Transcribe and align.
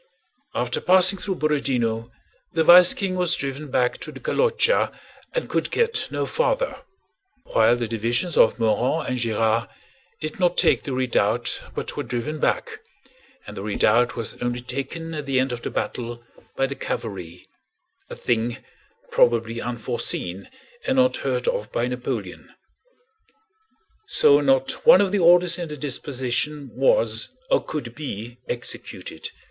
After 0.55 0.81
passing 0.81 1.19
through 1.19 1.35
Borodinó 1.35 2.09
the 2.53 2.63
vice 2.63 2.95
King 2.95 3.13
was 3.13 3.35
driven 3.35 3.69
back 3.69 3.99
to 3.99 4.11
the 4.11 4.19
Kolochá 4.19 4.91
and 5.35 5.47
could 5.47 5.69
get 5.69 6.07
no 6.09 6.25
farther; 6.25 6.81
while 7.53 7.75
the 7.75 7.87
divisions 7.87 8.35
of 8.35 8.57
Morand 8.57 9.09
and 9.09 9.19
Gérard 9.19 9.67
did 10.19 10.39
not 10.39 10.57
take 10.57 10.81
the 10.81 10.93
redoubt 10.93 11.61
but 11.75 11.95
were 11.95 12.01
driven 12.01 12.39
back, 12.39 12.79
and 13.45 13.55
the 13.55 13.61
redoubt 13.61 14.15
was 14.15 14.41
only 14.41 14.61
taken 14.61 15.13
at 15.13 15.27
the 15.27 15.39
end 15.39 15.51
of 15.51 15.61
the 15.61 15.69
battle 15.69 16.23
by 16.55 16.65
the 16.65 16.73
cavalry 16.73 17.47
(a 18.09 18.15
thing 18.15 18.57
probably 19.11 19.61
unforeseen 19.61 20.49
and 20.87 20.95
not 20.95 21.17
heard 21.17 21.47
of 21.47 21.71
by 21.71 21.85
Napoleon). 21.87 22.49
So 24.07 24.39
not 24.41 24.83
one 24.83 24.99
of 24.99 25.11
the 25.11 25.19
orders 25.19 25.59
in 25.59 25.67
the 25.69 25.77
disposition 25.77 26.71
was, 26.73 27.29
or 27.51 27.63
could 27.63 27.93
be, 27.93 28.39
executed. 28.49 29.29